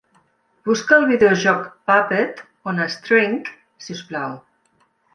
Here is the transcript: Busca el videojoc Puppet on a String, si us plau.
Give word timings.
Busca 0.69 0.97
el 1.01 1.05
videojoc 1.11 1.69
Puppet 1.91 2.43
on 2.73 2.83
a 2.87 2.91
String, 2.97 3.39
si 3.85 3.99
us 4.01 4.07
plau. 4.13 4.39